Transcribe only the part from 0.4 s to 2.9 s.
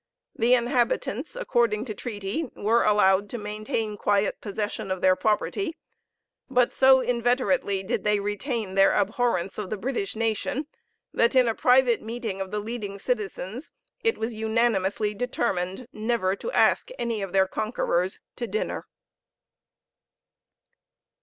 inhabitants, according to treaty, were